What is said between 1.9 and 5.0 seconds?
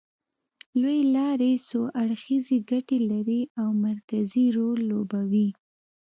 اړخیزې ګټې لري او مرکزي رول